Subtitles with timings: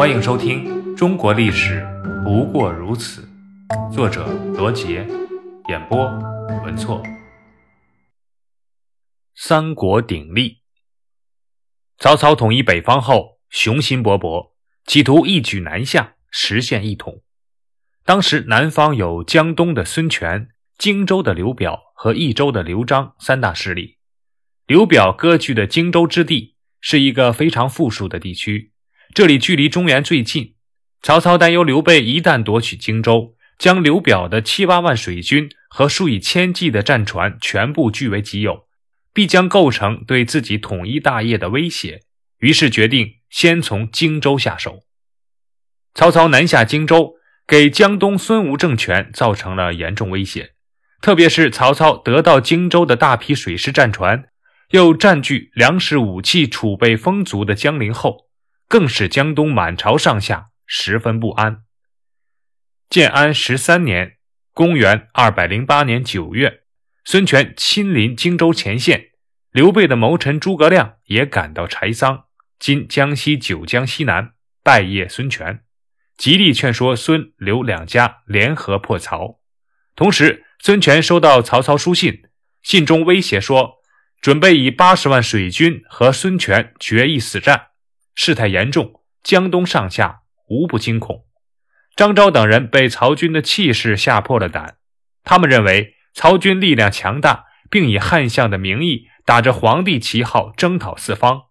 [0.00, 0.64] 欢迎收听
[0.96, 1.86] 《中国历史
[2.24, 3.28] 不过如此》，
[3.92, 4.26] 作者
[4.56, 5.06] 罗杰，
[5.68, 6.06] 演播
[6.64, 7.02] 文措。
[9.34, 10.62] 三国鼎立，
[11.98, 14.52] 曹操统一北方后，雄心勃勃，
[14.86, 17.20] 企图一举南下，实现一统。
[18.02, 20.48] 当时南方有江东的孙权、
[20.78, 23.98] 荆州的刘表和益州的刘璋三大势力。
[24.66, 28.69] 刘表割据的荆州之地是一个非常富庶的地区。
[29.12, 30.54] 这里距离中原最近，
[31.02, 38.68] 曹操担忧刘备一旦夺取荆州，将刘表的七八万水军和数以千计的战船全部据为己有，
[39.12, 42.02] 必将构成对自己统一大业的威胁。
[42.38, 44.84] 于是决定先从荆州下手。
[45.92, 47.14] 曹操南下荆州，
[47.46, 50.52] 给江东孙吴政权造成了严重威胁。
[51.02, 54.26] 特别是曹操得到荆州的大批水师战船，
[54.70, 58.29] 又占据粮食武器储备丰足的江陵后。
[58.70, 61.64] 更使江东满朝上下十分不安。
[62.88, 64.18] 建安十三年
[64.54, 66.60] （公元208年九月），
[67.04, 69.10] 孙权亲临荆州前线，
[69.50, 72.26] 刘备的谋臣诸葛亮也赶到柴桑
[72.60, 75.64] （今江西九江西南）拜谒孙权，
[76.16, 79.40] 极力劝说孙刘两家联合破曹。
[79.96, 82.22] 同时，孙权收到曹操书信，
[82.62, 83.78] 信中威胁说，
[84.20, 87.69] 准备以八十万水军和孙权决一死战。
[88.14, 91.24] 事态严重，江东上下无不惊恐。
[91.96, 94.76] 张昭等人被曹军的气势吓破了胆，
[95.24, 101.42] 他们认为曹军力量强大，并以汉相的名义打着皇帝旗号征讨四方，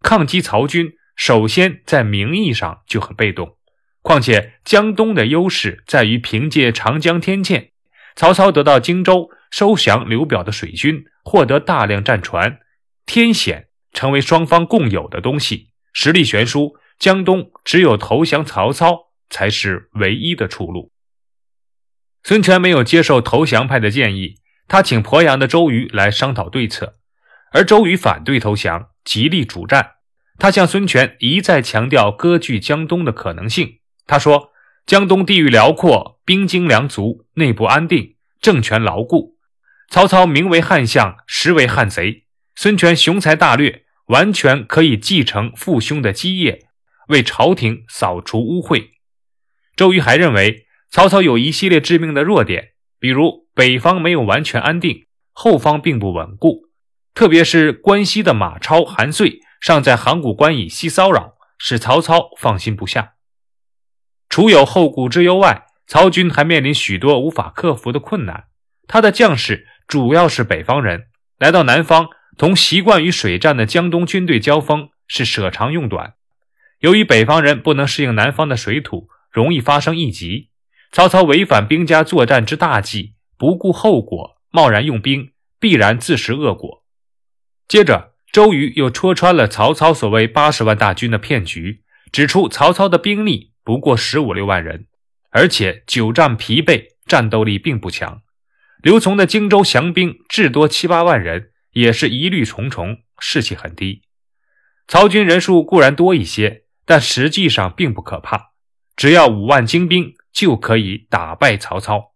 [0.00, 0.92] 抗击曹军。
[1.16, 3.56] 首先在名义上就很被动，
[4.02, 7.70] 况且江东的优势在于凭借长江天堑，
[8.14, 12.58] 曹操得到荆州，收降刘表的水军，获得大量战船，
[13.06, 15.70] 天险成为双方共有的东西。
[15.98, 20.92] 实力悬殊，江东只有投降曹操才是唯一的出路。
[22.22, 24.34] 孙权没有接受投降派的建议，
[24.68, 26.98] 他请鄱阳的周瑜来商讨对策，
[27.50, 29.92] 而周瑜反对投降，极力主战。
[30.38, 33.78] 他向孙权一再强调割据江东的可能性。
[34.06, 34.50] 他说
[34.84, 39.38] ：“江东地域辽阔，兵精粮足，内部安定，政权牢固。
[39.88, 42.26] 曹操名为汉相，实为汉贼。
[42.54, 46.68] 孙权雄才大略。”完全可以继承父兄的基业，
[47.08, 48.90] 为朝廷扫除污秽。
[49.74, 56.68] 周瑜还认为，曹操有一系列致命的弱点，比如北方没有完全安定，后方并不稳固，
[57.14, 63.14] 特别是关西的马超、韩遂尚在函谷关以西骚扰，使曹操放心不下。
[64.28, 68.44] 除有后顾之忧外，曹军还面临许多无法克服的困难。
[68.86, 72.08] 他的将士主要是北方人，来到南方。
[72.36, 76.14] 同习惯于水战的江东军队交锋是舍长用短，
[76.80, 80.50] 由于北方人不能适应南方的水土，容易发生异疾。
[80.92, 86.84] 曹操违反兵家作战之大忌，不顾后果，贸然用兵，必然自食恶果。
[87.66, 91.82] 接着，周瑜又戳穿了曹操所谓八十万大军的骗局，
[92.12, 94.86] 指出曹操的兵力不过十五六万人，
[95.30, 98.20] 而且久战疲惫，战斗力并不强。
[98.82, 101.52] 刘琮的荆州降兵至多七八万人。
[101.76, 104.00] 也是疑虑重重，士气很低。
[104.88, 108.52] 曹军人数固然多一些，但实际上并不可怕，
[108.96, 112.14] 只要五万精兵就可以打败曹操。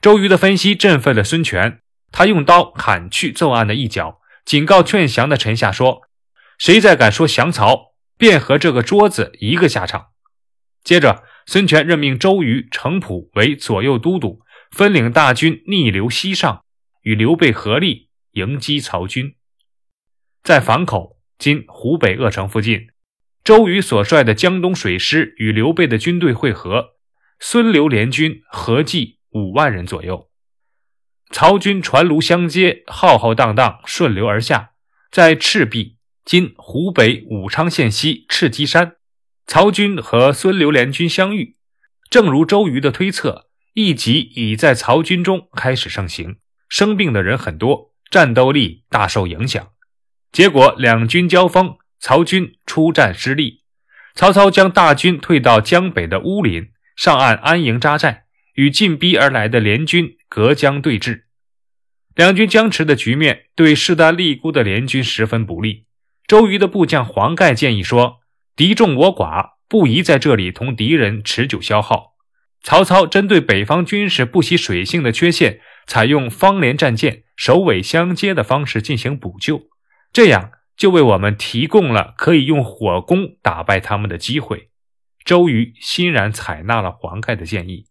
[0.00, 6.08] 周瑜的分析振奋了孙权，他用刀砍去奏案的一角，警告劝降的臣下说
[6.56, 10.06] ：“谁再敢说降曹，便和这个桌子一个下场。”
[10.82, 14.40] 接着，孙权任命周瑜、程普为左右都督，
[14.70, 16.64] 分领大军逆流西上，
[17.02, 18.08] 与刘备合力。
[18.32, 19.34] 迎击曹军，
[20.44, 22.88] 在樊口（今湖北鄂城附近），
[23.42, 26.90] 周瑜所率的江东水师与刘备的军队会合，
[27.40, 30.30] 孙刘联军合计五万人左右。
[31.32, 34.72] 曹军船卢相接，浩浩荡荡顺流而下，
[35.10, 38.96] 在赤壁（今湖北武昌县西赤鸡山），
[39.46, 41.56] 曹军和孙刘联军相遇。
[42.08, 46.36] 正如周瑜的推测，一疾已在曹军中开始盛行，
[46.68, 47.89] 生病的人很多。
[48.10, 49.68] 战斗力大受影响，
[50.32, 53.60] 结果两军交锋，曹军出战失利。
[54.16, 58.24] 曹操将大军退到江北的乌林，上岸安营扎寨，
[58.54, 61.22] 与进逼而来的联军隔江对峙。
[62.16, 65.86] 两军僵持的局面对势单力孤的联军十分不利。
[66.26, 68.18] 周瑜的部将黄盖建议说
[68.56, 72.16] ：“敌众我寡，不宜在这里同敌人持久消耗。”
[72.62, 75.60] 曹操针对北方军事不习水性的缺陷。
[75.86, 79.62] 采用方连战舰首尾相接的方式进行补救，
[80.12, 84.68] 这样就为我们提供了可以用火攻打败他们的机会。
[85.24, 87.86] 周瑜欣然采纳了黄盖的建议。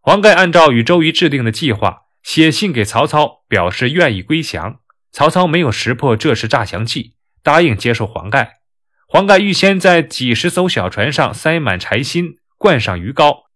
[0.00, 4.78] 黄盖按照与周瑜制定的计划，写信给曹操，表示愿意归降。
[5.10, 8.60] 曹操没有识破这是诈降计，答应接受黄盖。
[9.08, 13.46] 黄盖预先在几十艘小船上塞满柴薪，灌上鱼膏，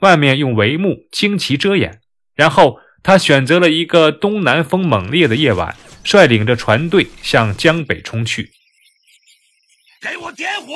[0.00, 2.00] 外面用帷幕旌旗遮掩。
[2.34, 8.50] 然后他选择了一个东南风猛烈的夜晚，率领着船队向江北冲去。
[10.00, 10.74] 给我点火！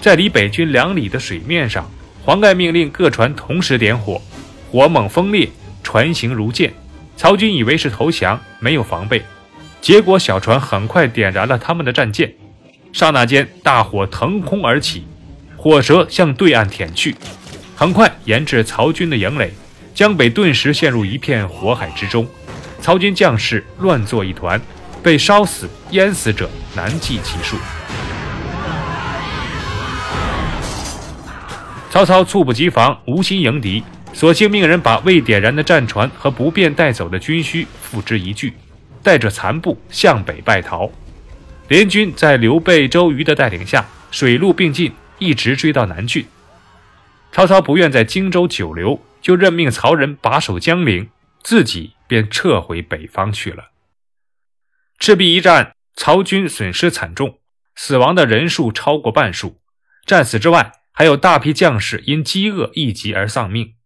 [0.00, 1.88] 在离北军两里的水面上，
[2.24, 4.20] 黄盖命令各船同时点火，
[4.72, 5.48] 火猛风烈，
[5.84, 6.74] 船行如箭。
[7.16, 9.22] 曹军以为是投降，没有防备，
[9.80, 12.34] 结果小船很快点燃了他们的战舰。
[12.92, 15.04] 刹那间，大火腾空而起，
[15.56, 17.16] 火舌向对岸舔去，
[17.74, 19.50] 很快延至曹军的营垒。
[19.94, 22.26] 江北顿时陷入一片火海之中，
[22.80, 24.60] 曹军将士乱作一团，
[25.02, 27.56] 被烧死、淹死者难计其数。
[31.90, 38.52] 曹操猝不及防，无心迎敌，索性命人把未点燃的战船和不便带走的军需付之一炬，
[39.02, 40.90] 带着残部向北败逃。
[41.72, 46.26] 联军在刘备、周瑜的带领下，水陆并进，一直追到南郡。
[47.32, 49.02] 曹操不愿在荆州久留。
[49.22, 51.08] 就任命曹仁把守江陵，
[51.42, 53.70] 自己便撤回北方去了。
[54.98, 57.38] 赤壁一战，曹军损失惨重，
[57.74, 59.62] 死亡的人数超过半数。
[60.04, 63.76] 战死之外，还有大批将士因饥饿一疾而丧命。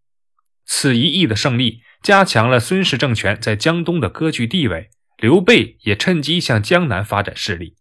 [0.64, 4.90] 此一役的胜利，加强了孙氏政权在江东的割据地位。
[5.18, 7.76] 刘备也趁机向江南发展势力。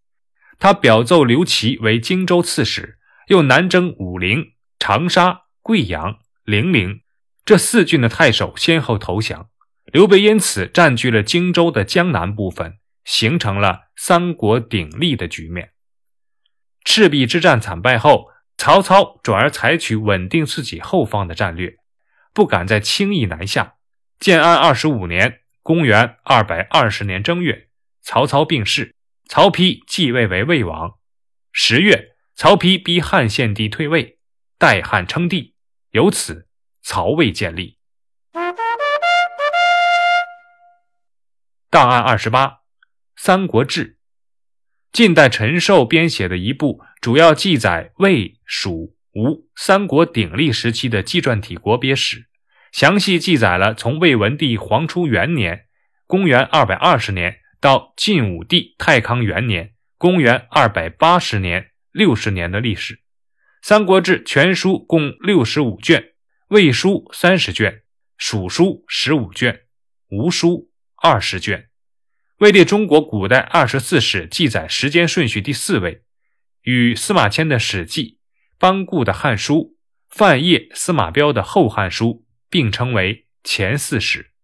[0.57, 2.97] 他表奏刘琦为荆州刺史，
[3.27, 7.01] 又南征武陵、长沙、贵阳、零陵。
[7.43, 9.49] 这四郡的太守先后投降，
[9.85, 15.71] 刘备因此占据了荆州的江南部分，形成了三国鼎立的局面。
[16.83, 21.75] 赤壁之战惨败后，曹操转而采取稳定自己后方的战略，
[22.33, 23.75] 不敢再轻易南下。
[24.19, 27.69] 建安二十五年（公元二百二十年正月），
[27.99, 28.93] 曹操病逝，
[29.27, 30.99] 曹丕继位为魏王。
[31.51, 34.19] 十月，曹丕逼汉献帝退位，
[34.59, 35.55] 代汉称帝，
[35.89, 36.47] 由此。
[36.83, 37.79] 曹魏建立。
[41.71, 42.47] 档案二十八，
[43.15, 43.93] 《三国志》，
[44.91, 52.27] 晋代陈寿编写的一部主要记载魏、蜀、吴三国鼎立时期的纪传体国别史，
[52.75, 55.67] 详细记载了从魏文帝黄初元年
[56.07, 62.95] （公元二百二十年）到晋武帝太康元年（公元二百八十年）六十年的历史。
[63.61, 66.15] 《三国志》全书共六十五卷。
[66.49, 67.83] 魏书三十卷，
[68.17, 69.61] 蜀书十五卷，
[70.09, 70.69] 吴书
[71.01, 71.69] 二十卷，
[72.39, 76.03] 位列中国古代二十四史记载时间顺序第四位，
[76.63, 78.03] 与司马迁的《史记》、
[78.59, 79.55] 班固的《汉书》、
[80.09, 82.07] 范晔、司马彪的《后汉书》
[82.49, 84.34] 并称为前四史。